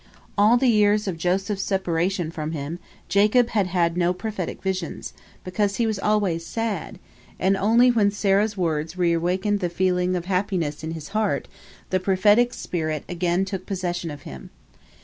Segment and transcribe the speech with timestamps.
[0.35, 5.75] All the years of Joseph's separation from him Jacob had had no prophetic visions, because
[5.75, 6.97] he was always sad,
[7.39, 11.47] and only when Serah's words reawakened the feeling of happiness in his heart,
[11.91, 14.49] the prophetic spirit again took possession of him.